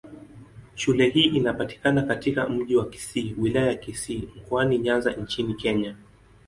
Shule 0.75 1.09
hii 1.09 1.21
inapatikana 1.25 2.01
katika 2.01 2.49
Mji 2.49 2.75
wa 2.75 2.89
Kisii, 2.89 3.35
Wilaya 3.37 3.67
ya 3.67 3.75
Kisii, 3.75 4.29
Mkoani 4.35 4.77
Nyanza 4.77 5.11
nchini 5.11 5.53
Kenya. 5.53 5.95